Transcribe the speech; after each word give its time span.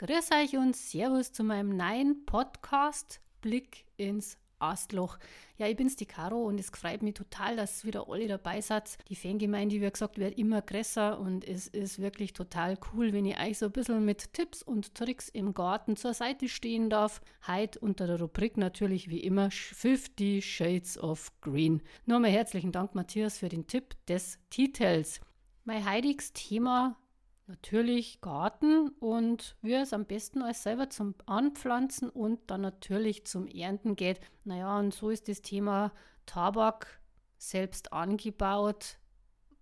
Grüß 0.00 0.30
euch 0.30 0.56
und 0.56 0.76
Servus 0.76 1.32
zu 1.32 1.42
meinem 1.42 1.76
neuen 1.76 2.24
Podcast 2.24 3.20
Blick 3.40 3.84
ins 3.96 4.38
Astloch. 4.60 5.18
Ja, 5.56 5.66
ich 5.66 5.74
bin's, 5.74 5.96
die 5.96 6.06
Caro, 6.06 6.40
und 6.44 6.60
es 6.60 6.70
freut 6.70 7.02
mich 7.02 7.14
total, 7.14 7.56
dass 7.56 7.84
wieder 7.84 8.08
alle 8.08 8.28
dabei 8.28 8.60
seid. 8.60 8.96
Die 9.08 9.16
Fangemeinde, 9.16 9.80
wie 9.80 9.90
gesagt, 9.90 10.18
wird 10.18 10.38
immer 10.38 10.62
größer 10.62 11.18
und 11.18 11.44
es 11.44 11.66
ist 11.66 11.98
wirklich 11.98 12.32
total 12.32 12.78
cool, 12.92 13.12
wenn 13.12 13.26
ich 13.26 13.40
euch 13.40 13.58
so 13.58 13.66
ein 13.66 13.72
bisschen 13.72 14.04
mit 14.04 14.32
Tipps 14.34 14.62
und 14.62 14.94
Tricks 14.94 15.28
im 15.30 15.52
Garten 15.52 15.96
zur 15.96 16.14
Seite 16.14 16.48
stehen 16.48 16.90
darf. 16.90 17.20
Heute 17.48 17.80
unter 17.80 18.06
der 18.06 18.20
Rubrik 18.20 18.56
natürlich 18.56 19.10
wie 19.10 19.24
immer 19.24 19.50
50 19.50 20.46
Shades 20.46 20.96
of 20.96 21.32
Green. 21.40 21.82
Nur 22.06 22.20
mal 22.20 22.30
herzlichen 22.30 22.70
Dank, 22.70 22.94
Matthias, 22.94 23.38
für 23.38 23.48
den 23.48 23.66
Tipp 23.66 23.96
des 24.06 24.38
Titels. 24.48 25.20
Mein 25.64 25.92
heutiges 25.92 26.32
Thema 26.32 26.96
natürlich 27.48 28.20
Garten 28.20 28.90
und 29.00 29.56
wie 29.62 29.74
es 29.74 29.92
am 29.92 30.04
besten 30.04 30.42
als 30.42 30.62
selber 30.62 30.90
zum 30.90 31.14
Anpflanzen 31.26 32.10
und 32.10 32.50
dann 32.50 32.60
natürlich 32.60 33.26
zum 33.26 33.46
Ernten 33.48 33.96
geht. 33.96 34.20
Naja, 34.44 34.78
und 34.78 34.94
so 34.94 35.10
ist 35.10 35.28
das 35.28 35.42
Thema 35.42 35.92
Tabak 36.26 37.00
selbst 37.38 37.92
angebaut, 37.92 38.98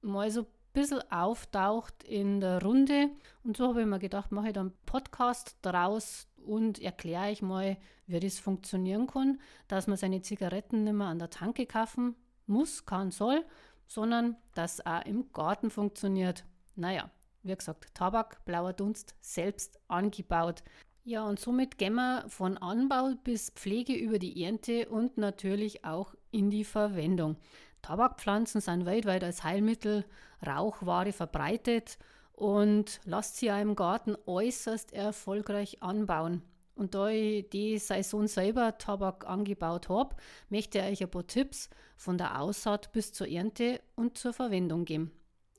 mal 0.03 0.31
so 0.31 0.43
ein 0.43 0.47
bisschen 0.73 1.01
auftaucht 1.11 2.03
in 2.05 2.41
der 2.41 2.63
Runde. 2.63 3.11
Und 3.45 3.57
so 3.57 3.69
habe 3.69 3.83
ich 3.83 3.87
mir 3.87 3.99
gedacht, 3.99 4.33
mache 4.33 4.49
ich 4.49 4.53
dann 4.53 4.69
einen 4.69 4.79
Podcast 4.85 5.57
daraus 5.63 6.29
und 6.37 6.81
erkläre 6.81 7.31
ich 7.31 7.41
mal, 7.41 7.77
wie 8.07 8.21
das 8.21 8.39
funktionieren 8.39 9.07
kann, 9.07 9.41
dass 9.69 9.87
man 9.87 9.97
seine 9.97 10.23
Zigaretten 10.23 10.85
nicht 10.85 10.93
mehr 10.93 11.09
an 11.09 11.19
der 11.19 11.31
Tanke 11.31 11.67
kaufen 11.67 12.17
muss, 12.47 12.85
kann, 12.85 13.11
soll, 13.11 13.45
sondern 13.87 14.37
dass 14.55 14.85
auch 14.85 15.05
im 15.05 15.33
Garten 15.33 15.71
funktioniert. 15.71 16.45
Naja, 16.75 17.11
wie 17.47 17.57
gesagt, 17.57 17.95
Tabak, 17.95 18.45
blauer 18.45 18.73
Dunst, 18.73 19.15
selbst 19.21 19.79
angebaut. 19.89 20.63
Ja, 21.05 21.25
und 21.25 21.39
somit 21.39 21.79
gehen 21.79 21.95
wir 21.95 22.25
von 22.29 22.59
Anbau 22.59 23.15
bis 23.23 23.51
Pflege 23.51 23.95
über 23.95 24.19
die 24.19 24.43
Ernte 24.43 24.89
und 24.89 25.19
natürlich 25.19 25.85
auch 25.85 26.15
in 26.33 26.51
die 26.51 26.65
Verwendung. 26.65 27.37
Tabakpflanzen 27.83 28.61
sind 28.61 28.87
weltweit 28.87 29.23
als 29.23 29.45
Heilmittel, 29.45 30.05
Rauchware 30.45 31.13
verbreitet 31.13 31.99
und 32.33 33.01
lasst 33.05 33.37
sie 33.37 33.53
auch 33.53 33.61
im 33.61 33.77
Garten 33.77 34.17
äußerst 34.27 34.93
erfolgreich 34.93 35.83
anbauen. 35.83 36.43
Und 36.75 36.95
da 36.95 37.09
ich 37.09 37.49
die 37.51 37.79
Saison 37.79 38.27
selber 38.27 38.77
Tabak 38.77 39.27
angebaut 39.27 39.89
habe, 39.89 40.17
möchte 40.51 40.79
ich 40.79 40.85
euch 40.85 41.03
ein 41.03 41.11
paar 41.11 41.27
Tipps 41.27 41.71
von 41.97 42.19
der 42.19 42.41
Aussaat 42.41 42.93
bis 42.93 43.13
zur 43.13 43.29
Ernte 43.29 43.81
und 43.95 44.19
zur 44.19 44.35
Verwendung 44.35 44.85
geben. 44.85 45.11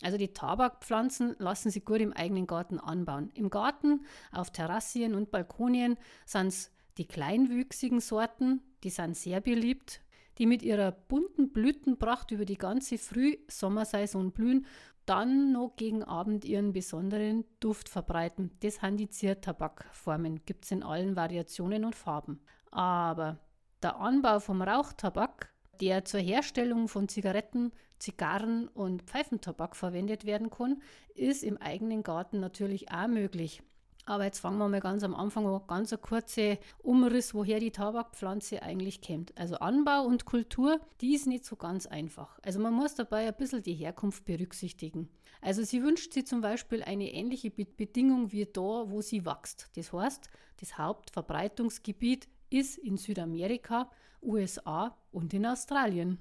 Also 0.04 0.18
die 0.18 0.34
Tabakpflanzen 0.34 1.36
lassen 1.40 1.72
sich 1.72 1.84
gut 1.84 2.02
im 2.02 2.14
eigenen 2.14 2.48
Garten 2.48 2.80
anbauen. 2.80 3.32
Im 3.34 3.50
Garten, 3.50 4.06
auf 4.32 4.52
Terrassien 4.52 5.16
und 5.16 5.32
Balkonien 5.32 5.98
sind 6.26 6.48
es 6.48 6.72
die 6.98 7.08
kleinwüchsigen 7.08 8.00
Sorten, 8.00 8.62
die 8.84 8.90
sind 8.90 9.16
sehr 9.16 9.42
beliebt, 9.42 10.02
die 10.38 10.46
mit 10.46 10.62
ihrer 10.62 10.92
bunten 10.92 11.52
Blütenpracht 11.52 12.32
über 12.32 12.46
die 12.46 12.58
ganze 12.58 12.98
Frühsommersaison 12.98 14.32
blühen, 14.32 14.66
dann 15.06 15.54
noch 15.54 15.76
gegen 15.78 16.04
Abend 16.04 16.44
ihren 16.44 16.74
besonderen 16.74 17.46
Duft 17.60 17.88
verbreiten. 17.88 18.52
Das 18.60 18.76
sind 18.76 18.98
die 18.98 19.10
Ziertabakformen, 19.10 20.44
gibt 20.46 20.66
es 20.66 20.72
in 20.72 20.84
allen 20.84 21.16
Variationen 21.16 21.86
und 21.86 21.96
Farben. 21.96 22.42
Aber 22.72 23.40
der 23.82 23.98
Anbau 23.98 24.40
vom 24.40 24.62
Rauchtabak 24.62 25.50
der 25.82 26.06
zur 26.06 26.20
Herstellung 26.20 26.88
von 26.88 27.08
Zigaretten, 27.08 27.72
Zigarren 28.00 28.68
und 28.68 29.04
Pfeifentabak 29.04 29.76
verwendet 29.76 30.26
werden 30.26 30.50
kann, 30.50 30.82
ist 31.16 31.44
im 31.44 31.58
eigenen 31.58 32.04
Garten 32.04 32.40
natürlich 32.40 32.92
auch 32.92 33.08
möglich. 33.08 33.62
Aber 34.08 34.24
jetzt 34.24 34.40
fangen 34.40 34.58
wir 34.58 34.70
mal 34.70 34.80
ganz 34.80 35.04
am 35.04 35.14
Anfang 35.14 35.46
an, 35.46 35.62
ganz 35.68 35.92
ein 35.92 36.00
kurzer 36.00 36.58
Umriss, 36.82 37.34
woher 37.34 37.60
die 37.60 37.72
Tabakpflanze 37.72 38.64
eigentlich 38.64 39.02
kommt. 39.02 39.38
Also 39.38 39.56
Anbau 39.56 40.06
und 40.06 40.24
Kultur, 40.24 40.80
die 41.02 41.14
ist 41.14 41.28
nicht 41.28 41.44
so 41.44 41.58
ganz 41.58 41.88
einfach. 41.88 42.40
Also 42.42 42.60
man 42.60 42.74
muss 42.74 42.96
dabei 42.96 43.28
ein 43.28 43.36
bisschen 43.36 43.64
die 43.64 43.74
Herkunft 43.74 44.24
berücksichtigen. 44.24 45.10
Also 45.42 45.62
sie 45.64 45.84
wünscht 45.84 46.14
sich 46.14 46.26
zum 46.26 46.40
Beispiel 46.40 46.84
eine 46.84 47.12
ähnliche 47.12 47.52
Bedingung 47.52 48.32
wie 48.32 48.46
da, 48.46 48.90
wo 48.90 49.02
sie 49.02 49.26
wächst. 49.26 49.70
Das 49.76 49.92
heißt, 49.92 50.30
das 50.62 50.78
Hauptverbreitungsgebiet 50.78 52.30
ist 52.50 52.78
in 52.78 52.96
Südamerika, 52.96 53.92
USA 54.28 54.96
und 55.12 55.34
in 55.34 55.46
Australien. 55.46 56.20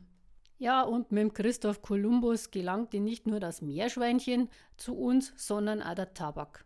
Ja, 0.59 0.83
und 0.83 1.13
mit 1.13 1.35
Christoph 1.35 1.83
Kolumbus 1.83 2.51
gelangte 2.51 3.01
nicht 3.01 3.27
nur 3.27 3.41
das 3.41 3.61
Meerschweinchen 3.61 4.49
zu 4.79 4.97
uns, 4.97 5.35
sondern 5.37 5.83
auch 5.83 5.95
der 5.95 6.15
Tabak. 6.15 6.65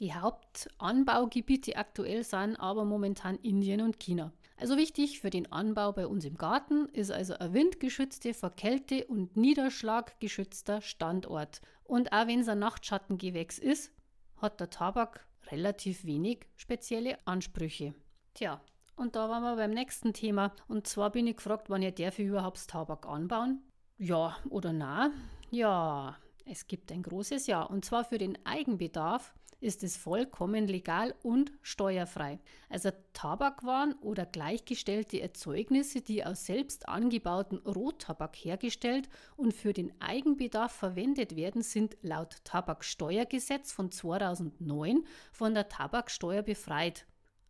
Die 0.00 0.12
Hauptanbaugebiete 0.12 1.76
aktuell 1.76 2.24
sind 2.24 2.56
aber 2.56 2.84
momentan 2.84 3.36
Indien 3.36 3.80
und 3.80 4.00
China. 4.00 4.32
Also 4.58 4.76
wichtig 4.76 5.20
für 5.20 5.30
den 5.30 5.50
Anbau 5.52 5.92
bei 5.92 6.06
uns 6.06 6.24
im 6.24 6.36
Garten 6.36 6.86
ist 6.90 7.10
also 7.10 7.34
ein 7.34 7.54
windgeschützter, 7.54 8.34
vor 8.34 8.50
Kälte 8.50 9.06
und 9.06 9.36
Niederschlag 9.36 10.18
geschützter 10.18 10.82
Standort. 10.82 11.60
Und 11.84 12.12
auch 12.12 12.26
wenn 12.26 12.40
es 12.40 12.48
ein 12.48 12.58
Nachtschattengewächs 12.58 13.58
ist, 13.58 13.92
hat 14.38 14.60
der 14.60 14.70
Tabak 14.70 15.26
relativ 15.50 16.04
wenig 16.04 16.46
spezielle 16.56 17.18
Ansprüche. 17.26 17.94
Tja, 18.34 18.60
und 18.96 19.14
da 19.14 19.28
waren 19.28 19.42
wir 19.42 19.56
beim 19.56 19.70
nächsten 19.70 20.12
Thema. 20.12 20.52
Und 20.68 20.86
zwar 20.86 21.10
bin 21.10 21.26
ich 21.26 21.36
gefragt, 21.36 21.70
wann 21.70 21.82
ihr 21.82 21.94
ich 21.96 22.18
überhaupt 22.18 22.66
Tabak 22.68 23.06
anbauen? 23.06 23.62
Ja 23.98 24.36
oder 24.48 24.72
na? 24.72 25.10
Ja, 25.50 26.16
es 26.44 26.66
gibt 26.66 26.90
ein 26.92 27.02
großes 27.02 27.46
Ja. 27.46 27.62
Und 27.62 27.84
zwar 27.84 28.04
für 28.04 28.18
den 28.18 28.38
Eigenbedarf 28.44 29.34
ist 29.60 29.82
es 29.82 29.96
vollkommen 29.96 30.66
legal 30.66 31.14
und 31.22 31.50
steuerfrei. 31.62 32.38
Also 32.68 32.90
Tabakwaren 33.14 33.94
oder 34.00 34.26
gleichgestellte 34.26 35.20
Erzeugnisse, 35.20 36.02
die 36.02 36.24
aus 36.24 36.44
selbst 36.44 36.88
angebauten 36.88 37.58
Rottabak 37.58 38.36
hergestellt 38.36 39.08
und 39.36 39.54
für 39.54 39.72
den 39.72 39.92
Eigenbedarf 40.00 40.72
verwendet 40.72 41.36
werden, 41.36 41.62
sind 41.62 41.96
laut 42.02 42.44
Tabaksteuergesetz 42.44 43.72
von 43.72 43.90
2009 43.90 45.04
von 45.32 45.54
der 45.54 45.68
Tabaksteuer 45.68 46.42
befreit 46.42 47.06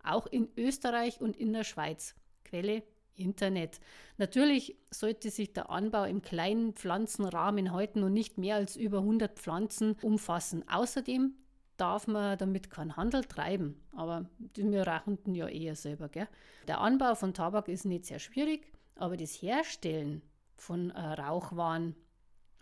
auch 0.06 0.26
in 0.26 0.48
Österreich 0.56 1.20
und 1.20 1.36
in 1.36 1.52
der 1.52 1.64
Schweiz. 1.64 2.14
Quelle 2.44 2.82
Internet. 3.14 3.80
Natürlich 4.18 4.76
sollte 4.90 5.30
sich 5.30 5.52
der 5.52 5.70
Anbau 5.70 6.04
im 6.04 6.22
kleinen 6.22 6.74
Pflanzenrahmen 6.74 7.72
halten 7.72 8.02
und 8.02 8.12
nicht 8.12 8.38
mehr 8.38 8.56
als 8.56 8.76
über 8.76 8.98
100 8.98 9.38
Pflanzen 9.38 9.96
umfassen. 10.02 10.68
Außerdem 10.68 11.34
darf 11.76 12.06
man 12.06 12.38
damit 12.38 12.70
keinen 12.70 12.96
Handel 12.96 13.24
treiben, 13.24 13.80
aber 13.92 14.28
wir 14.54 14.86
rauchen 14.86 15.34
ja 15.34 15.48
eher 15.48 15.76
selber. 15.76 16.08
Gell? 16.08 16.28
Der 16.68 16.80
Anbau 16.80 17.14
von 17.14 17.34
Tabak 17.34 17.68
ist 17.68 17.84
nicht 17.84 18.06
sehr 18.06 18.18
schwierig, 18.18 18.72
aber 18.94 19.16
das 19.16 19.42
Herstellen 19.42 20.22
von 20.56 20.90
äh, 20.90 21.00
Rauchwaren 21.00 21.94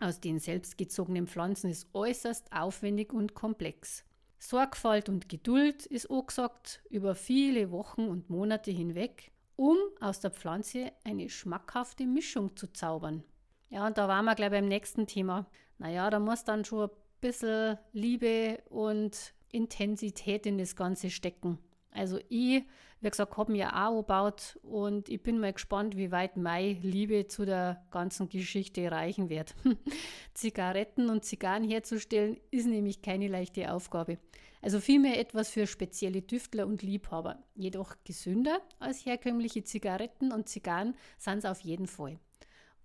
aus 0.00 0.20
den 0.20 0.40
selbstgezogenen 0.40 1.28
Pflanzen 1.28 1.70
ist 1.70 1.88
äußerst 1.94 2.52
aufwendig 2.52 3.12
und 3.12 3.34
komplex. 3.34 4.04
Sorgfalt 4.46 5.08
und 5.08 5.30
Geduld 5.30 5.86
ist 5.86 6.10
angesagt 6.10 6.82
über 6.90 7.14
viele 7.14 7.70
Wochen 7.70 8.08
und 8.08 8.28
Monate 8.28 8.70
hinweg, 8.70 9.32
um 9.56 9.78
aus 10.00 10.20
der 10.20 10.32
Pflanze 10.32 10.92
eine 11.02 11.30
schmackhafte 11.30 12.04
Mischung 12.04 12.54
zu 12.54 12.66
zaubern. 12.66 13.24
Ja, 13.70 13.86
und 13.86 13.96
da 13.96 14.06
waren 14.06 14.26
wir 14.26 14.34
gleich 14.34 14.50
beim 14.50 14.68
nächsten 14.68 15.06
Thema. 15.06 15.46
Naja, 15.78 16.10
da 16.10 16.18
muss 16.18 16.44
dann 16.44 16.66
schon 16.66 16.90
ein 16.90 16.96
bisschen 17.22 17.78
Liebe 17.94 18.62
und 18.68 19.32
Intensität 19.50 20.44
in 20.44 20.58
das 20.58 20.76
Ganze 20.76 21.08
stecken. 21.08 21.58
Also 21.94 22.18
ich, 22.28 22.64
wie 23.00 23.08
gesagt, 23.08 23.36
habe 23.36 23.52
mir 23.52 23.74
auch 23.74 23.98
gebaut 23.98 24.58
und 24.62 25.08
ich 25.08 25.22
bin 25.22 25.38
mal 25.38 25.52
gespannt, 25.52 25.96
wie 25.96 26.10
weit 26.10 26.36
meine 26.36 26.72
Liebe 26.72 27.28
zu 27.28 27.46
der 27.46 27.84
ganzen 27.90 28.28
Geschichte 28.28 28.90
reichen 28.90 29.30
wird. 29.30 29.54
Zigaretten 30.34 31.08
und 31.08 31.24
Zigarren 31.24 31.64
herzustellen 31.64 32.38
ist 32.50 32.66
nämlich 32.66 33.00
keine 33.00 33.28
leichte 33.28 33.72
Aufgabe. 33.72 34.18
Also 34.60 34.80
vielmehr 34.80 35.20
etwas 35.20 35.50
für 35.50 35.66
spezielle 35.66 36.22
Düftler 36.22 36.66
und 36.66 36.82
Liebhaber. 36.82 37.38
Jedoch 37.54 37.94
gesünder 38.02 38.60
als 38.80 39.06
herkömmliche 39.06 39.62
Zigaretten 39.62 40.32
und 40.32 40.48
Zigarren 40.48 40.96
sind 41.18 41.38
es 41.38 41.44
auf 41.44 41.60
jeden 41.60 41.86
Fall. 41.86 42.18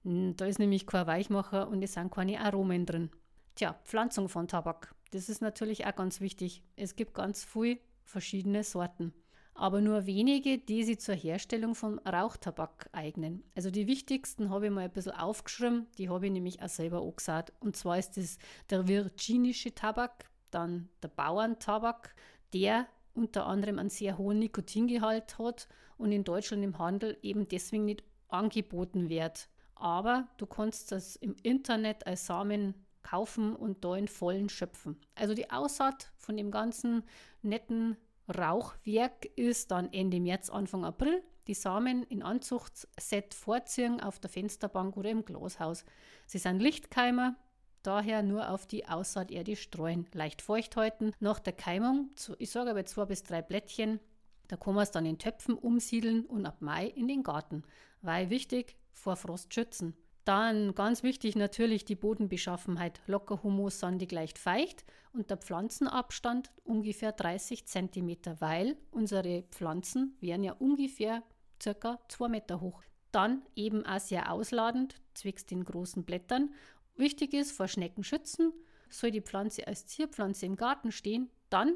Hm, 0.03 0.35
da 0.35 0.45
ist 0.45 0.59
nämlich 0.59 0.85
kein 0.85 1.07
Weichmacher 1.07 1.67
und 1.67 1.81
es 1.81 1.93
sind 1.93 2.11
keine 2.11 2.41
Aromen 2.41 2.85
drin. 2.85 3.09
Tja, 3.55 3.79
Pflanzung 3.85 4.29
von 4.29 4.47
Tabak. 4.47 4.93
Das 5.11 5.29
ist 5.29 5.41
natürlich 5.41 5.87
auch 5.87 5.95
ganz 5.95 6.21
wichtig. 6.21 6.61
Es 6.75 6.95
gibt 6.95 7.13
ganz 7.15 7.43
viel 7.43 7.79
verschiedene 8.09 8.63
Sorten. 8.63 9.13
Aber 9.53 9.81
nur 9.81 10.05
wenige, 10.05 10.57
die 10.57 10.83
sich 10.83 10.99
zur 10.99 11.15
Herstellung 11.15 11.75
von 11.75 11.99
Rauchtabak 11.99 12.89
eignen. 12.93 13.43
Also 13.55 13.71
die 13.71 13.87
wichtigsten 13.87 14.49
habe 14.49 14.67
ich 14.67 14.71
mal 14.71 14.85
ein 14.85 14.91
bisschen 14.91 15.13
aufgeschrieben, 15.13 15.87
die 15.97 16.09
habe 16.09 16.27
ich 16.27 16.31
nämlich 16.31 16.61
auch 16.61 16.69
selber 16.69 17.01
angesagt. 17.01 17.51
Und 17.59 17.75
zwar 17.75 17.99
ist 17.99 18.15
das 18.15 18.37
der 18.69 18.87
virginische 18.87 19.75
Tabak, 19.75 20.29
dann 20.51 20.89
der 21.03 21.09
Bauerntabak, 21.09 22.15
der 22.53 22.87
unter 23.13 23.47
anderem 23.47 23.79
einen 23.79 23.89
sehr 23.89 24.17
hohen 24.17 24.39
Nikotingehalt 24.39 25.37
hat 25.37 25.67
und 25.97 26.11
in 26.11 26.23
Deutschland 26.23 26.63
im 26.63 26.79
Handel 26.79 27.17
eben 27.21 27.47
deswegen 27.47 27.85
nicht 27.85 28.03
angeboten 28.29 29.09
wird. 29.09 29.49
Aber 29.75 30.27
du 30.37 30.45
kannst 30.45 30.91
das 30.91 31.15
im 31.17 31.35
Internet 31.43 32.07
als 32.07 32.25
Samen 32.25 32.75
kaufen 33.01 33.55
und 33.55 33.83
da 33.83 33.95
in 33.95 34.07
vollen 34.07 34.49
schöpfen. 34.49 34.99
Also 35.15 35.33
die 35.33 35.49
Aussaat 35.49 36.11
von 36.17 36.37
dem 36.37 36.51
ganzen 36.51 37.03
netten 37.41 37.97
Rauchwerk 38.29 39.25
ist 39.35 39.71
dann 39.71 39.91
Ende 39.91 40.19
März, 40.19 40.49
Anfang 40.49 40.85
April. 40.85 41.23
Die 41.47 41.55
Samen 41.55 42.03
in 42.03 42.21
Anzuchtset 42.21 43.33
vorziehen 43.33 43.99
auf 44.01 44.19
der 44.19 44.29
Fensterbank 44.29 44.95
oder 44.97 45.09
im 45.09 45.25
Glashaus. 45.25 45.83
Sie 46.27 46.37
sind 46.37 46.59
Lichtkeimer, 46.59 47.35
daher 47.81 48.21
nur 48.21 48.51
auf 48.51 48.67
die 48.67 48.87
Aussaaterde 48.87 49.55
streuen. 49.55 50.05
Leicht 50.13 50.43
feucht 50.43 50.75
halten. 50.75 51.11
Nach 51.19 51.39
der 51.39 51.53
Keimung, 51.53 52.11
ich 52.37 52.51
sage 52.51 52.69
aber 52.69 52.85
zwei 52.85 53.05
bis 53.05 53.23
drei 53.23 53.41
Blättchen, 53.41 53.99
da 54.47 54.57
kann 54.57 54.75
man 54.75 54.83
es 54.83 54.91
dann 54.91 55.05
in 55.05 55.17
Töpfen 55.17 55.55
umsiedeln 55.55 56.25
und 56.25 56.45
ab 56.45 56.61
Mai 56.61 56.87
in 56.87 57.07
den 57.07 57.23
Garten. 57.23 57.63
Weil 58.01 58.29
wichtig, 58.29 58.75
vor 58.91 59.15
Frost 59.15 59.53
schützen. 59.53 59.95
Dann 60.29 60.75
ganz 60.75 61.01
wichtig 61.01 61.35
natürlich 61.35 61.85
die 61.85 61.95
Bodenbeschaffenheit. 61.95 63.01
Locker 63.07 63.41
Humus, 63.41 63.79
sandig, 63.79 64.11
leicht 64.11 64.37
feucht 64.37 64.85
und 65.11 65.31
der 65.31 65.37
Pflanzenabstand 65.37 66.51
ungefähr 66.63 67.13
30 67.13 67.65
cm, 67.65 68.15
weil 68.37 68.77
unsere 68.91 69.41
Pflanzen 69.49 70.15
wären 70.19 70.43
ja 70.43 70.53
ungefähr 70.53 71.23
circa 71.59 71.97
2 72.09 72.27
Meter 72.27 72.61
hoch. 72.61 72.83
Dann 73.11 73.41
eben 73.55 73.83
auch 73.87 73.99
sehr 73.99 74.31
ausladend, 74.31 75.01
zwecks 75.15 75.47
den 75.47 75.63
großen 75.63 76.03
Blättern. 76.03 76.53
Wichtig 76.95 77.33
ist, 77.33 77.51
vor 77.51 77.67
Schnecken 77.67 78.03
schützen. 78.03 78.53
Soll 78.91 79.09
die 79.09 79.21
Pflanze 79.21 79.65
als 79.65 79.87
Zierpflanze 79.87 80.45
im 80.45 80.57
Garten 80.57 80.91
stehen, 80.91 81.31
dann 81.49 81.73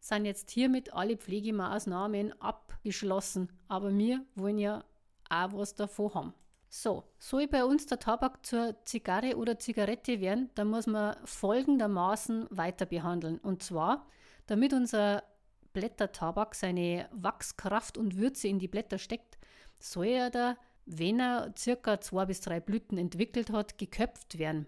sind 0.00 0.24
jetzt 0.24 0.50
hiermit 0.50 0.94
alle 0.94 1.18
Pflegemaßnahmen 1.18 2.40
abgeschlossen. 2.40 3.52
Aber 3.68 3.94
wir 3.94 4.24
wollen 4.34 4.56
ja 4.56 4.82
auch 5.28 5.52
was 5.52 5.74
davon 5.74 6.14
haben. 6.14 6.34
So, 6.78 7.04
soll 7.18 7.48
bei 7.48 7.64
uns 7.64 7.86
der 7.86 7.98
Tabak 7.98 8.44
zur 8.44 8.76
Zigarre 8.84 9.38
oder 9.38 9.58
Zigarette 9.58 10.20
werden, 10.20 10.50
dann 10.56 10.68
muss 10.68 10.86
man 10.86 11.16
folgendermaßen 11.24 12.48
weiter 12.50 12.84
behandeln. 12.84 13.38
Und 13.38 13.62
zwar, 13.62 14.06
damit 14.46 14.74
unser 14.74 15.22
Blättertabak 15.72 16.54
seine 16.54 17.08
Wachskraft 17.12 17.96
und 17.96 18.18
Würze 18.18 18.48
in 18.48 18.58
die 18.58 18.68
Blätter 18.68 18.98
steckt, 18.98 19.38
soll 19.78 20.08
er 20.08 20.28
da, 20.28 20.58
wenn 20.84 21.18
er 21.18 21.54
circa 21.56 21.98
zwei 22.02 22.26
bis 22.26 22.42
drei 22.42 22.60
Blüten 22.60 22.98
entwickelt 22.98 23.48
hat, 23.48 23.78
geköpft 23.78 24.38
werden. 24.38 24.66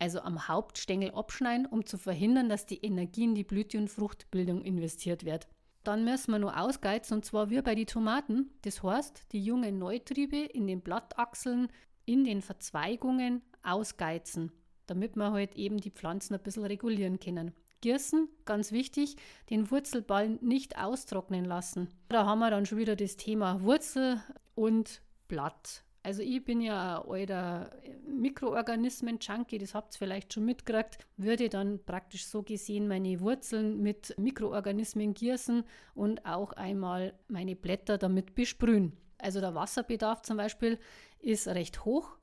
Also 0.00 0.22
am 0.22 0.48
Hauptstängel 0.48 1.12
abschneiden, 1.12 1.66
um 1.66 1.86
zu 1.86 1.96
verhindern, 1.96 2.48
dass 2.48 2.66
die 2.66 2.84
Energie 2.84 3.22
in 3.22 3.36
die 3.36 3.44
Blüte- 3.44 3.78
und 3.78 3.88
Fruchtbildung 3.88 4.62
investiert 4.62 5.24
wird. 5.24 5.46
Dann 5.86 6.02
müssen 6.02 6.32
wir 6.32 6.40
nur 6.40 6.60
ausgeizen 6.60 7.14
und 7.14 7.24
zwar 7.24 7.48
wie 7.48 7.62
bei 7.62 7.76
den 7.76 7.86
Tomaten. 7.86 8.50
Das 8.62 8.82
heißt, 8.82 9.26
die 9.30 9.40
jungen 9.40 9.78
Neutriebe 9.78 10.38
in 10.38 10.66
den 10.66 10.80
Blattachseln, 10.80 11.68
in 12.06 12.24
den 12.24 12.42
Verzweigungen 12.42 13.40
ausgeizen, 13.62 14.50
damit 14.86 15.14
wir 15.14 15.30
halt 15.30 15.54
eben 15.54 15.76
die 15.78 15.92
Pflanzen 15.92 16.34
ein 16.34 16.42
bisschen 16.42 16.64
regulieren 16.64 17.20
können. 17.20 17.54
Gießen, 17.82 18.28
ganz 18.44 18.72
wichtig, 18.72 19.14
den 19.48 19.70
Wurzelballen 19.70 20.40
nicht 20.42 20.76
austrocknen 20.76 21.44
lassen. 21.44 21.88
Da 22.08 22.26
haben 22.26 22.40
wir 22.40 22.50
dann 22.50 22.66
schon 22.66 22.78
wieder 22.78 22.96
das 22.96 23.16
Thema 23.16 23.62
Wurzel 23.62 24.20
und 24.56 25.02
Blatt. 25.28 25.84
Also 26.06 26.22
ich 26.22 26.44
bin 26.44 26.60
ja 26.60 27.02
ein 27.02 27.10
alter 27.10 27.68
Mikroorganismen-Junkie, 28.06 29.58
das 29.58 29.74
habt 29.74 29.96
ihr 29.96 29.98
vielleicht 29.98 30.32
schon 30.32 30.44
mitgekriegt, 30.44 30.98
würde 31.16 31.48
dann 31.48 31.84
praktisch 31.84 32.26
so 32.26 32.44
gesehen 32.44 32.86
meine 32.86 33.18
Wurzeln 33.18 33.82
mit 33.82 34.16
Mikroorganismen 34.16 35.14
gießen 35.14 35.64
und 35.96 36.24
auch 36.24 36.52
einmal 36.52 37.12
meine 37.26 37.56
Blätter 37.56 37.98
damit 37.98 38.36
besprühen. 38.36 38.96
Also 39.18 39.40
der 39.40 39.56
Wasserbedarf 39.56 40.22
zum 40.22 40.36
Beispiel 40.36 40.78
ist 41.18 41.48
recht 41.48 41.84
hoch, 41.84 42.16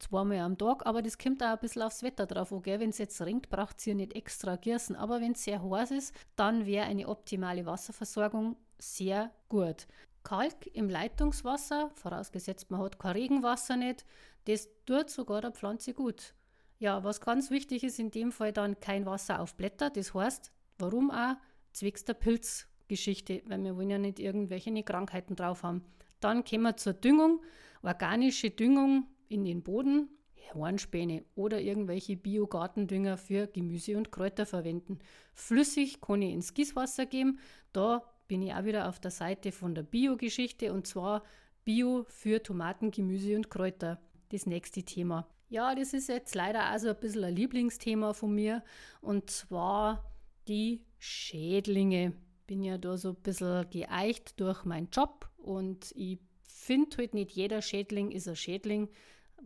zweimal 0.00 0.40
am 0.40 0.58
Tag, 0.58 0.84
aber 0.84 1.00
das 1.00 1.16
kommt 1.16 1.40
auch 1.40 1.52
ein 1.52 1.60
bisschen 1.60 1.82
aufs 1.82 2.02
Wetter 2.02 2.26
drauf. 2.26 2.50
Okay? 2.50 2.80
Wenn 2.80 2.90
es 2.90 2.98
jetzt 2.98 3.22
regnet, 3.22 3.48
braucht 3.48 3.78
es 3.78 3.84
hier 3.84 3.94
nicht 3.94 4.16
extra 4.16 4.56
gießen, 4.56 4.96
aber 4.96 5.20
wenn 5.20 5.34
es 5.34 5.44
sehr 5.44 5.62
heiß 5.62 5.92
ist, 5.92 6.12
dann 6.34 6.66
wäre 6.66 6.86
eine 6.86 7.06
optimale 7.06 7.64
Wasserversorgung 7.64 8.56
sehr 8.80 9.30
gut. 9.48 9.86
Kalk 10.24 10.66
im 10.72 10.88
Leitungswasser, 10.88 11.90
vorausgesetzt 11.94 12.70
man 12.70 12.80
hat 12.80 12.98
kein 12.98 13.12
Regenwasser 13.12 13.76
nicht, 13.76 14.04
das 14.46 14.68
tut 14.86 15.10
sogar 15.10 15.40
der 15.40 15.52
Pflanze 15.52 15.94
gut. 15.94 16.34
Ja, 16.78 17.04
was 17.04 17.20
ganz 17.20 17.50
wichtig 17.50 17.84
ist, 17.84 17.98
in 17.98 18.10
dem 18.10 18.32
Fall 18.32 18.52
dann 18.52 18.80
kein 18.80 19.06
Wasser 19.06 19.40
auf 19.40 19.54
Blätter. 19.54 19.90
Das 19.90 20.12
heißt, 20.12 20.50
warum 20.78 21.10
auch? 21.10 21.36
Zwecks 21.72 22.04
der 22.04 22.14
Pilzgeschichte, 22.14 23.42
weil 23.46 23.62
wir 23.64 23.76
wollen 23.76 23.90
ja 23.90 23.98
nicht 23.98 24.18
irgendwelche 24.18 24.82
Krankheiten 24.82 25.36
drauf 25.36 25.62
haben. 25.62 25.84
Dann 26.20 26.44
kommen 26.44 26.62
wir 26.62 26.76
zur 26.76 26.94
Düngung. 26.94 27.42
Organische 27.82 28.50
Düngung 28.50 29.06
in 29.28 29.44
den 29.44 29.62
Boden, 29.62 30.08
Hornspäne 30.54 31.24
oder 31.34 31.60
irgendwelche 31.60 32.16
Biogartendünger 32.16 33.16
für 33.16 33.46
Gemüse 33.46 33.96
und 33.96 34.12
Kräuter 34.12 34.46
verwenden. 34.46 34.98
Flüssig 35.32 36.00
kann 36.00 36.22
ich 36.22 36.32
ins 36.32 36.54
Gießwasser 36.54 37.06
geben. 37.06 37.38
Da 37.72 38.02
bin 38.28 38.42
ich 38.42 38.54
auch 38.54 38.64
wieder 38.64 38.88
auf 38.88 39.00
der 39.00 39.10
Seite 39.10 39.52
von 39.52 39.74
der 39.74 39.82
Bio-Geschichte 39.82 40.72
und 40.72 40.86
zwar 40.86 41.22
Bio 41.64 42.04
für 42.08 42.42
Tomaten, 42.42 42.90
Gemüse 42.90 43.36
und 43.36 43.50
Kräuter. 43.50 44.00
Das 44.30 44.46
nächste 44.46 44.82
Thema. 44.82 45.28
Ja, 45.48 45.74
das 45.74 45.92
ist 45.92 46.08
jetzt 46.08 46.34
leider 46.34 46.64
also 46.64 46.88
ein 46.88 46.98
bisschen 46.98 47.24
ein 47.24 47.36
Lieblingsthema 47.36 48.12
von 48.12 48.34
mir 48.34 48.64
und 49.00 49.30
zwar 49.30 50.10
die 50.48 50.84
Schädlinge. 50.98 52.14
Bin 52.46 52.62
ja 52.62 52.76
da 52.78 52.96
so 52.96 53.10
ein 53.10 53.22
bisschen 53.22 53.68
geeicht 53.70 54.40
durch 54.40 54.64
meinen 54.64 54.88
Job 54.90 55.30
und 55.36 55.92
ich 55.94 56.18
finde 56.42 56.96
halt 56.96 57.14
nicht 57.14 57.30
jeder 57.32 57.62
Schädling 57.62 58.10
ist 58.10 58.28
ein 58.28 58.36
Schädling 58.36 58.88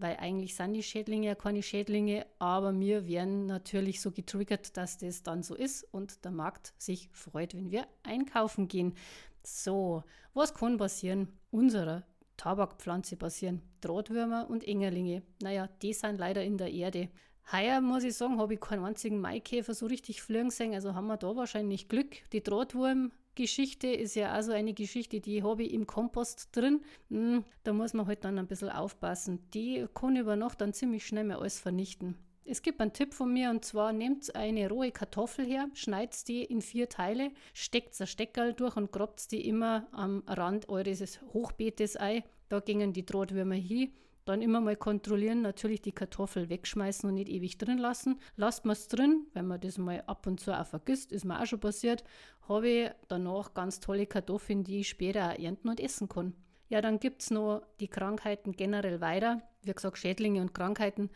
weil 0.00 0.17
eigentlich 0.17 0.55
sind 0.55 0.75
die 0.75 0.83
Schädlinge 0.83 1.27
ja 1.27 1.35
keine 1.35 1.62
Schädlinge, 1.62 2.27
aber 2.39 2.79
wir 2.79 3.06
werden 3.06 3.47
natürlich 3.47 4.00
so 4.00 4.11
getriggert, 4.11 4.77
dass 4.77 4.99
das 4.99 5.23
dann 5.23 5.43
so 5.43 5.55
ist 5.55 5.85
und 5.93 6.25
der 6.25 6.31
Markt 6.31 6.73
sich 6.79 7.09
freut, 7.12 7.55
wenn 7.55 7.71
wir 7.71 7.87
einkaufen 8.03 8.69
gehen. 8.69 8.95
So, 9.43 10.05
was 10.35 10.55
kann 10.55 10.79
passieren? 10.79 11.29
Unserer 11.50 12.05
Tabakpflanze 12.37 13.17
passieren. 13.17 13.62
Drahtwürmer 13.81 14.49
und 14.49 14.67
Engerlinge. 14.67 15.23
Naja, 15.43 15.69
die 15.83 15.93
sind 15.93 16.19
leider 16.19 16.44
in 16.44 16.59
der 16.59 16.73
Erde. 16.73 17.09
Heuer 17.51 17.81
muss 17.81 18.05
ich 18.05 18.15
sagen, 18.15 18.39
habe 18.39 18.55
ich 18.55 18.61
keinen 18.61 18.85
einzigen 18.85 19.21
Maikäfer 19.21 19.75
so 19.75 19.87
richtig 19.87 20.23
fliegen 20.23 20.51
sehen, 20.51 20.75
also 20.75 20.94
haben 20.94 21.06
wir 21.06 21.17
da 21.17 21.35
wahrscheinlich 21.35 21.89
Glück. 21.89 22.17
Die 22.33 22.43
Drahtwurm 22.43 23.11
Geschichte 23.38 23.87
ist 23.87 24.17
ja 24.17 24.32
also 24.32 24.50
eine 24.50 24.75
Geschichte, 24.75 25.20
die 25.20 25.44
habe 25.44 25.62
ich 25.62 25.73
im 25.73 25.87
Kompost 25.87 26.49
drin. 26.50 26.81
Hm, 27.08 27.44
da 27.62 27.73
muss 27.73 27.94
man 27.94 28.08
halt 28.08 28.25
dann 28.25 28.37
ein 28.37 28.49
bisschen 28.49 28.69
aufpassen. 28.69 29.49
Die 29.55 29.87
kann 29.94 30.17
über 30.17 30.35
Nacht 30.35 30.61
dann 30.61 30.73
ziemlich 30.73 31.06
schnell 31.06 31.23
mal 31.23 31.38
alles 31.38 31.61
vernichten. 31.61 32.17
Es 32.44 32.63
gibt 32.63 32.81
einen 32.81 32.93
Tipp 32.93 33.15
von 33.15 33.32
mir 33.32 33.51
und 33.51 33.65
zwar 33.65 33.93
nehmt 33.93 34.34
eine 34.34 34.69
rohe 34.69 34.91
Kartoffel 34.91 35.46
her, 35.46 35.69
schneidet 35.74 36.27
die 36.27 36.43
in 36.43 36.63
vier 36.63 36.89
Teile, 36.89 37.31
steckt 37.55 38.01
ein 38.01 38.08
Steckerl 38.08 38.55
durch 38.55 38.77
und 38.77 38.91
grabt 38.91 39.31
die 39.31 39.46
immer 39.46 39.86
am 39.93 40.24
Rand 40.27 40.69
eures 40.69 41.20
Hochbeetes 41.32 41.94
ein. 41.94 42.24
Da 42.48 42.58
gingen 42.58 42.93
die 42.93 43.06
Drahtwürmer 43.06 43.55
hin 43.55 43.93
dann 44.29 44.43
immer 44.43 44.61
mal 44.61 44.77
kontrollieren, 44.77 45.43
natürlich 45.43 45.82
die 45.82 45.93
Kartoffel 45.93 46.49
wegschmeißen 46.49 47.08
und 47.08 47.15
nicht 47.15 47.29
ewig 47.29 47.58
drin 47.58 47.79
lassen. 47.79 48.20
Lasst 48.37 48.65
man 48.65 48.75
es 48.75 48.89
drin, 48.89 49.27
wenn 49.32 49.47
man 49.47 49.61
das 49.61 49.79
mal 49.79 50.03
ab 50.06 50.27
und 50.27 50.41
zu 50.41 50.53
auch 50.53 50.67
vergisst, 50.67 51.13
ist 51.13 51.25
mir 51.25 51.41
auch 51.41 51.47
schon 51.47 51.61
passiert, 51.61 52.05
habe 52.49 52.69
ich 52.69 52.91
danach 53.08 53.55
ganz 53.55 53.81
tolle 53.81 54.06
Kartoffeln, 54.06 54.65
die 54.65 54.81
ich 54.81 54.89
später 54.89 55.31
auch 55.31 55.39
ernten 55.39 55.69
und 55.69 55.81
essen 55.81 56.08
kann. 56.08 56.35
Ja, 56.69 56.81
dann 56.81 57.01
gibt 57.01 57.23
es 57.23 57.31
noch 57.31 57.63
die 57.81 57.89
Krankheiten 57.89 58.53
generell 58.53 59.01
weiter. 59.01 59.43
Wie 59.63 59.73
gesagt, 59.73 59.99
Schädlinge 59.99 60.41
und 60.41 60.55
Krankheiten. 60.55 61.11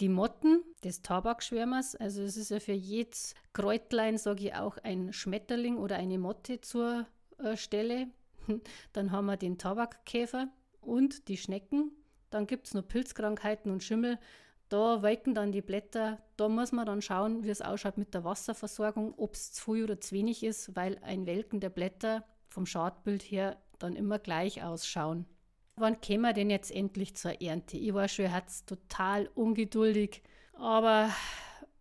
Die 0.00 0.08
Motten 0.08 0.62
des 0.82 1.02
Tabakschwärmers, 1.02 1.94
also 1.94 2.22
es 2.22 2.36
ist 2.38 2.50
ja 2.50 2.60
für 2.60 2.72
jedes 2.72 3.34
Kräutlein, 3.52 4.16
sage 4.16 4.44
ich 4.44 4.54
auch, 4.54 4.78
ein 4.78 5.12
Schmetterling 5.12 5.76
oder 5.76 5.96
eine 5.96 6.18
Motte 6.18 6.60
zur 6.60 7.06
äh, 7.38 7.56
Stelle. 7.56 8.08
Dann 8.92 9.12
haben 9.12 9.26
wir 9.26 9.36
den 9.36 9.58
Tabakkäfer 9.58 10.48
und 10.80 11.28
die 11.28 11.36
Schnecken, 11.36 11.92
dann 12.30 12.46
gibt 12.46 12.66
es 12.66 12.74
noch 12.74 12.86
Pilzkrankheiten 12.86 13.70
und 13.70 13.82
Schimmel. 13.82 14.18
Da 14.68 15.02
welken 15.02 15.34
dann 15.34 15.50
die 15.50 15.62
Blätter. 15.62 16.18
Da 16.36 16.48
muss 16.48 16.70
man 16.70 16.86
dann 16.86 17.02
schauen, 17.02 17.44
wie 17.44 17.50
es 17.50 17.60
ausschaut 17.60 17.98
mit 17.98 18.14
der 18.14 18.24
Wasserversorgung, 18.24 19.14
ob 19.16 19.34
es 19.34 19.52
zu 19.52 19.72
viel 19.72 19.84
oder 19.84 20.00
zu 20.00 20.14
wenig 20.14 20.44
ist, 20.44 20.76
weil 20.76 20.98
ein 21.02 21.26
Welken 21.26 21.58
der 21.58 21.70
Blätter 21.70 22.24
vom 22.48 22.66
Schadbild 22.66 23.22
her 23.22 23.56
dann 23.80 23.96
immer 23.96 24.18
gleich 24.18 24.62
ausschauen. 24.62 25.26
Wann 25.74 26.00
kämen 26.00 26.24
wir 26.24 26.32
denn 26.32 26.50
jetzt 26.50 26.70
endlich 26.70 27.16
zur 27.16 27.40
Ernte? 27.42 27.78
Ich 27.78 27.94
war 27.94 28.06
schon 28.06 28.26
jetzt 28.26 28.68
total 28.68 29.28
ungeduldig. 29.34 30.22
Aber 30.52 31.10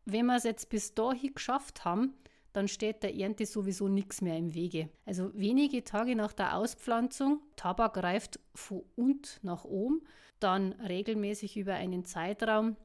wenn 0.06 0.26
wir 0.26 0.38
es 0.38 0.44
jetzt 0.44 0.70
bis 0.70 0.96
dahin 0.96 1.34
geschafft 1.36 1.86
haben, 1.86 2.14
dann 2.60 2.68
steht 2.68 3.04
der 3.04 3.16
Ernte 3.16 3.46
sowieso 3.46 3.88
nichts 3.88 4.20
mehr 4.20 4.36
im 4.36 4.54
Wege. 4.54 4.90
Also 5.06 5.32
wenige 5.34 5.82
Tage 5.86 6.14
nach 6.14 6.34
der 6.34 6.58
Auspflanzung, 6.58 7.40
Tabak 7.56 7.96
reift 8.04 8.38
von 8.54 8.84
unten 8.98 9.48
nach 9.48 9.64
oben, 9.64 10.02
dann 10.42 10.74
regelmäßig 10.74 11.56
über 11.56 11.76
einen 11.76 12.04
Zeitraum 12.04 12.76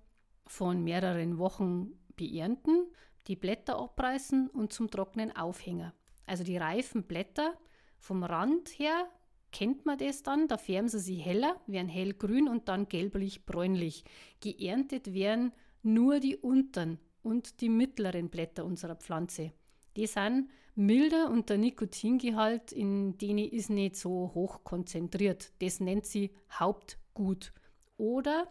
von 0.47 0.85
mehreren 0.85 1.39
Wochen 1.39 1.91
beernten, 2.15 2.87
die 3.27 3.35
Blätter 3.35 3.77
abreißen 3.81 4.49
und 4.49 4.73
zum 4.73 4.93
Trocknen 4.93 5.35
aufhängen. 5.35 5.91
Also 6.25 6.45
die 6.45 6.57
reifen 6.57 7.03
Blätter 7.03 7.55
vom 7.99 8.23
Rand 8.23 8.69
her 8.79 9.09
kennt 9.51 9.87
man 9.87 9.99
das 9.99 10.23
dann, 10.23 10.47
da 10.47 10.57
färben 10.57 10.89
sie 10.89 11.01
sich 11.01 11.25
heller, 11.25 11.61
werden 11.67 11.89
hellgrün 11.89 12.49
und 12.49 12.69
dann 12.69 12.89
gelblich-bräunlich. 12.89 14.05
Geerntet 14.39 15.13
werden 15.15 15.53
nur 15.83 16.21
die 16.21 16.37
unteren 16.37 17.01
und 17.23 17.61
die 17.61 17.71
mittleren 17.71 18.31
Blätter 18.31 18.65
unserer 18.65 18.95
Pflanze. 18.95 19.53
Die 19.97 20.07
sind 20.07 20.49
milder 20.75 21.31
und 21.31 21.51
der 21.51 21.59
Nikotingehalt 21.59 22.73
in 22.73 23.17
denen 23.19 23.49
ist 23.49 23.71
nicht 23.71 23.97
so 23.97 24.33
hoch 24.35 24.65
konzentriert. 24.65 25.53
Das 25.61 25.81
nennt 25.81 26.07
sie 26.07 26.33
Hauptgut. 26.51 27.53
Oder 27.97 28.49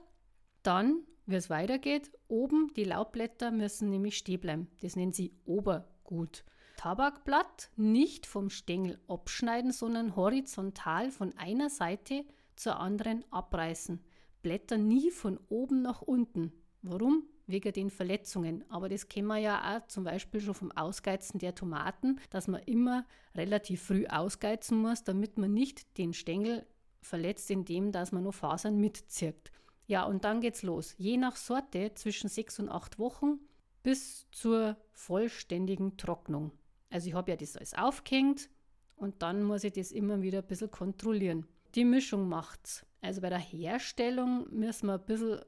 dann, 0.63 1.03
wie 1.25 1.35
es 1.35 1.49
weitergeht, 1.49 2.11
oben 2.27 2.73
die 2.75 2.85
Laubblätter 2.85 3.51
müssen 3.51 3.89
nämlich 3.89 4.17
stehen 4.17 4.39
bleiben. 4.39 4.67
Das 4.81 4.95
nennt 4.95 5.15
sie 5.15 5.33
Obergut. 5.45 6.45
Tabakblatt 6.77 7.69
nicht 7.75 8.25
vom 8.25 8.49
Stängel 8.49 8.99
abschneiden, 9.07 9.71
sondern 9.71 10.15
horizontal 10.15 11.11
von 11.11 11.37
einer 11.37 11.69
Seite 11.69 12.25
zur 12.55 12.79
anderen 12.79 13.23
abreißen. 13.31 14.03
Blätter 14.41 14.77
nie 14.77 15.11
von 15.11 15.39
oben 15.49 15.81
nach 15.81 16.01
unten. 16.01 16.51
Warum? 16.81 17.23
Wegen 17.45 17.73
den 17.73 17.89
Verletzungen. 17.89 18.63
Aber 18.69 18.87
das 18.87 19.09
kennen 19.09 19.27
wir 19.27 19.37
ja 19.37 19.77
auch 19.77 19.87
zum 19.87 20.05
Beispiel 20.05 20.39
schon 20.39 20.53
vom 20.53 20.71
Ausgeizen 20.71 21.39
der 21.39 21.55
Tomaten, 21.55 22.19
dass 22.29 22.47
man 22.47 22.61
immer 22.63 23.05
relativ 23.35 23.83
früh 23.83 24.05
ausgeizen 24.07 24.77
muss, 24.77 25.03
damit 25.03 25.37
man 25.37 25.53
nicht 25.53 25.97
den 25.97 26.13
Stängel 26.13 26.65
verletzt, 27.01 27.51
indem 27.51 27.91
dass 27.91 28.11
man 28.11 28.23
noch 28.23 28.33
Fasern 28.33 28.77
mitzirkt. 28.77 29.51
Ja, 29.87 30.03
und 30.03 30.23
dann 30.23 30.39
geht's 30.39 30.63
los. 30.63 30.95
Je 30.97 31.17
nach 31.17 31.35
Sorte 31.35 31.93
zwischen 31.95 32.29
sechs 32.29 32.59
und 32.59 32.69
acht 32.69 32.99
Wochen 32.99 33.39
bis 33.83 34.27
zur 34.31 34.77
vollständigen 34.93 35.97
Trocknung. 35.97 36.51
Also 36.89 37.09
ich 37.09 37.13
habe 37.13 37.31
ja 37.31 37.37
das 37.37 37.57
alles 37.57 37.73
aufgehängt 37.73 38.49
und 38.95 39.21
dann 39.21 39.43
muss 39.43 39.63
ich 39.63 39.73
das 39.73 39.91
immer 39.91 40.21
wieder 40.21 40.39
ein 40.39 40.47
bisschen 40.47 40.71
kontrollieren. 40.71 41.45
Die 41.75 41.85
Mischung 41.85 42.29
macht's. 42.29 42.85
Also 43.01 43.19
bei 43.19 43.29
der 43.29 43.39
Herstellung 43.39 44.47
müssen 44.49 44.87
wir 44.87 44.93
ein 44.93 45.05
bisschen 45.05 45.41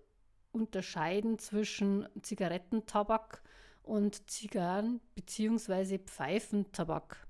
unterscheiden 0.56 1.38
zwischen 1.38 2.08
Zigarettentabak 2.22 3.44
und 3.84 4.30
Zigarren- 4.30 5.02
bzw. 5.14 6.00
Pfeifentabak. 6.00 7.28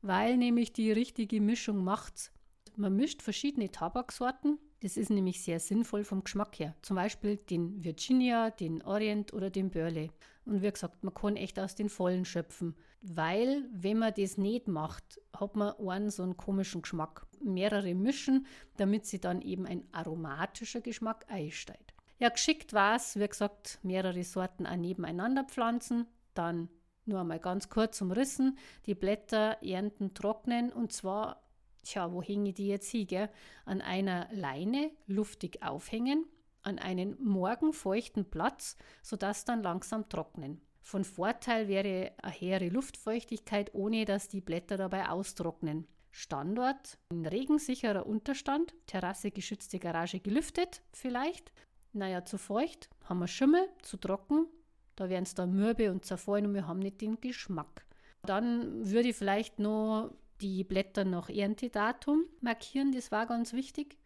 Weil 0.00 0.36
nämlich 0.36 0.72
die 0.72 0.92
richtige 0.92 1.40
Mischung 1.40 1.82
macht's. 1.84 2.32
Man 2.76 2.94
mischt 2.96 3.22
verschiedene 3.22 3.70
Tabaksorten. 3.70 4.58
Das 4.80 4.96
ist 4.96 5.10
nämlich 5.10 5.42
sehr 5.42 5.58
sinnvoll 5.58 6.04
vom 6.04 6.22
Geschmack 6.22 6.58
her. 6.58 6.74
Zum 6.82 6.96
Beispiel 6.96 7.36
den 7.38 7.82
Virginia, 7.82 8.50
den 8.50 8.82
Orient 8.82 9.32
oder 9.32 9.50
den 9.50 9.70
Burley. 9.70 10.10
Und 10.44 10.62
wie 10.62 10.70
gesagt, 10.70 11.02
man 11.02 11.14
kann 11.14 11.36
echt 11.36 11.58
aus 11.58 11.74
den 11.74 11.88
Vollen 11.88 12.24
schöpfen. 12.24 12.76
Weil, 13.00 13.68
wenn 13.72 13.98
man 13.98 14.14
das 14.14 14.36
nicht 14.36 14.68
macht, 14.68 15.20
hat 15.34 15.56
man 15.56 15.74
einen 15.78 16.10
so 16.10 16.22
einen 16.22 16.36
komischen 16.36 16.82
Geschmack. 16.82 17.26
Mehrere 17.40 17.94
mischen, 17.94 18.46
damit 18.76 19.06
sie 19.06 19.20
dann 19.20 19.42
eben 19.42 19.66
ein 19.66 19.86
aromatischer 19.92 20.80
Geschmack 20.80 21.24
einsteigt. 21.28 21.85
Ja, 22.18 22.30
geschickt 22.30 22.72
war 22.72 22.96
es, 22.96 23.18
wie 23.18 23.28
gesagt, 23.28 23.78
mehrere 23.82 24.24
Sorten 24.24 24.66
auch 24.66 24.76
nebeneinander 24.76 25.44
pflanzen, 25.44 26.06
dann 26.34 26.70
nur 27.04 27.20
einmal 27.20 27.38
ganz 27.38 27.68
kurz 27.68 28.00
umrissen, 28.00 28.58
die 28.86 28.94
Blätter 28.94 29.58
ernten, 29.62 30.14
trocknen. 30.14 30.72
Und 30.72 30.92
zwar, 30.92 31.42
tja, 31.82 32.12
wo 32.12 32.22
hänge 32.22 32.50
ich 32.50 32.54
die 32.54 32.68
jetzt 32.68 32.90
hin, 32.90 33.06
gell? 33.06 33.28
An 33.64 33.80
einer 33.80 34.28
Leine 34.32 34.90
luftig 35.06 35.62
aufhängen, 35.62 36.26
an 36.62 36.78
einen 36.78 37.16
morgenfeuchten 37.22 38.28
Platz, 38.28 38.76
sodass 39.02 39.44
dann 39.44 39.62
langsam 39.62 40.08
trocknen. 40.08 40.60
Von 40.80 41.04
Vorteil 41.04 41.68
wäre 41.68 42.12
eine 42.22 42.40
höhere 42.40 42.68
Luftfeuchtigkeit, 42.68 43.74
ohne 43.74 44.04
dass 44.04 44.28
die 44.28 44.40
Blätter 44.40 44.76
dabei 44.76 45.08
austrocknen. 45.08 45.86
Standort, 46.10 46.98
ein 47.12 47.26
regensicherer 47.26 48.06
Unterstand, 48.06 48.74
Terrasse 48.86 49.30
geschützte 49.30 49.78
Garage 49.78 50.18
gelüftet 50.20 50.80
vielleicht 50.92 51.52
naja, 51.96 52.24
zu 52.24 52.38
feucht, 52.38 52.88
haben 53.04 53.18
wir 53.18 53.28
Schimmel, 53.28 53.68
zu 53.82 53.96
trocken, 53.96 54.46
da 54.94 55.08
werden 55.08 55.24
es 55.24 55.34
dann 55.34 55.54
mürbe 55.54 55.90
und 55.90 56.04
zerfallen 56.04 56.46
und 56.46 56.54
wir 56.54 56.66
haben 56.66 56.78
nicht 56.78 57.00
den 57.00 57.20
Geschmack. 57.20 57.84
Dann 58.22 58.90
würde 58.90 59.10
ich 59.10 59.16
vielleicht 59.16 59.58
noch 59.58 60.10
die 60.40 60.64
Blätter 60.64 61.04
nach 61.04 61.28
Erntedatum 61.28 62.24
markieren, 62.40 62.92
das 62.92 63.10
war 63.10 63.26
ganz 63.26 63.52
wichtig. 63.52 63.98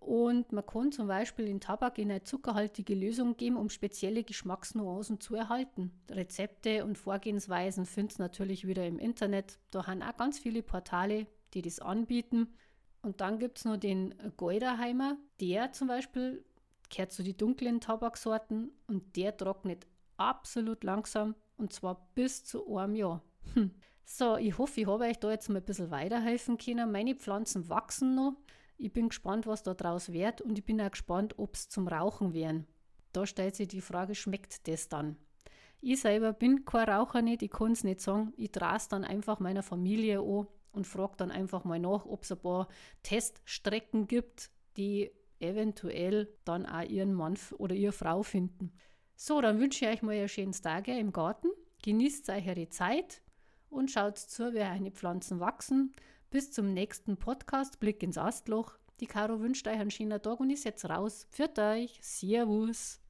Und 0.00 0.50
man 0.50 0.64
kann 0.64 0.92
zum 0.92 1.08
Beispiel 1.08 1.46
in 1.46 1.60
Tabak 1.60 1.98
in 1.98 2.10
eine 2.10 2.22
zuckerhaltige 2.22 2.94
Lösung 2.94 3.36
geben, 3.36 3.56
um 3.58 3.68
spezielle 3.68 4.24
Geschmacksnuancen 4.24 5.20
zu 5.20 5.34
erhalten. 5.34 5.92
Rezepte 6.10 6.86
und 6.86 6.96
Vorgehensweisen 6.96 7.84
findet 7.84 8.18
natürlich 8.18 8.66
wieder 8.66 8.86
im 8.86 8.98
Internet. 8.98 9.58
Da 9.70 9.86
haben 9.86 10.02
auch 10.02 10.16
ganz 10.16 10.38
viele 10.38 10.62
Portale, 10.62 11.26
die 11.52 11.60
das 11.60 11.80
anbieten. 11.80 12.48
Und 13.02 13.20
dann 13.20 13.38
gibt 13.38 13.58
es 13.58 13.66
noch 13.66 13.76
den 13.76 14.14
Golderheimer. 14.38 15.18
Der 15.38 15.72
zum 15.72 15.88
Beispiel 15.88 16.44
gehört 16.90 17.12
zu 17.12 17.22
den 17.22 17.36
dunklen 17.36 17.80
Tabaksorten 17.80 18.72
und 18.86 19.16
der 19.16 19.36
trocknet 19.36 19.86
absolut 20.16 20.84
langsam 20.84 21.34
und 21.56 21.72
zwar 21.72 22.10
bis 22.14 22.44
zu 22.44 22.76
einem 22.76 22.94
Jahr. 22.94 23.22
Hm. 23.54 23.70
So, 24.04 24.36
ich 24.36 24.58
hoffe, 24.58 24.80
ich 24.80 24.86
habe 24.86 25.04
euch 25.04 25.18
da 25.18 25.30
jetzt 25.30 25.48
mal 25.48 25.58
ein 25.58 25.64
bisschen 25.64 25.90
weiterhelfen 25.90 26.58
können. 26.58 26.90
Meine 26.90 27.14
Pflanzen 27.14 27.68
wachsen 27.68 28.16
noch. 28.16 28.34
Ich 28.76 28.92
bin 28.92 29.08
gespannt, 29.10 29.46
was 29.46 29.62
da 29.62 29.74
draus 29.74 30.10
wird 30.12 30.40
und 30.40 30.58
ich 30.58 30.64
bin 30.64 30.80
auch 30.80 30.90
gespannt, 30.90 31.38
ob 31.38 31.54
es 31.54 31.68
zum 31.68 31.86
Rauchen 31.86 32.32
wären. 32.32 32.66
Da 33.12 33.26
stellt 33.26 33.54
sich 33.54 33.68
die 33.68 33.80
Frage, 33.80 34.14
schmeckt 34.14 34.66
das 34.66 34.88
dann? 34.88 35.16
Ich 35.80 36.00
selber 36.00 36.32
bin 36.32 36.64
kein 36.64 36.88
Raucher 36.88 37.22
nicht, 37.22 37.42
ich 37.42 37.50
kann 37.50 37.72
es 37.72 37.84
nicht 37.84 38.00
sagen. 38.00 38.32
Ich 38.36 38.52
traue 38.52 38.78
dann 38.88 39.04
einfach 39.04 39.38
meiner 39.38 39.62
Familie 39.62 40.20
an 40.20 40.46
und 40.72 40.86
frage 40.86 41.14
dann 41.16 41.30
einfach 41.30 41.64
mal 41.64 41.78
nach, 41.78 42.04
ob 42.04 42.24
es 42.24 42.32
ein 42.32 42.40
paar 42.40 42.68
Teststrecken 43.02 44.06
gibt, 44.06 44.50
die 44.76 45.10
eventuell 45.40 46.28
dann 46.44 46.66
auch 46.66 46.88
ihren 46.88 47.14
Mann 47.14 47.38
oder 47.58 47.74
ihre 47.74 47.92
Frau 47.92 48.22
finden. 48.22 48.72
So, 49.16 49.40
dann 49.40 49.60
wünsche 49.60 49.84
ich 49.84 49.90
euch 49.90 50.02
mal 50.02 50.14
ein 50.14 50.28
schönes 50.28 50.62
Tag 50.62 50.88
im 50.88 51.12
Garten. 51.12 51.48
Genießt 51.82 52.28
eure 52.30 52.68
Zeit 52.68 53.22
und 53.68 53.90
schaut 53.90 54.18
zu, 54.18 54.52
wie 54.52 54.60
eure 54.60 54.90
Pflanzen 54.90 55.40
wachsen. 55.40 55.94
Bis 56.30 56.52
zum 56.52 56.72
nächsten 56.72 57.16
Podcast 57.16 57.80
Blick 57.80 58.02
ins 58.02 58.18
Astloch. 58.18 58.78
Die 59.00 59.06
Caro 59.06 59.40
wünscht 59.40 59.66
euch 59.66 59.78
einen 59.78 59.90
schönen 59.90 60.22
Tag 60.22 60.40
und 60.40 60.50
ich 60.50 60.60
setze 60.60 60.88
raus. 60.88 61.26
Für 61.30 61.50
euch. 61.58 61.98
Servus. 62.02 63.00